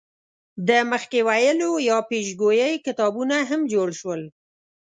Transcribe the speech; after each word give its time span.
د 0.67 0.69
مخکې 0.91 1.19
ویلو 1.27 1.71
یا 1.89 1.97
پیشګویۍ 2.09 2.73
کتابونه 2.85 3.35
هم 3.49 3.61
جوړ 3.73 3.87
شول. 3.99 4.21